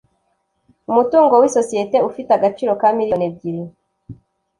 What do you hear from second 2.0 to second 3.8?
ufite agaciro ka miliyoni ebyili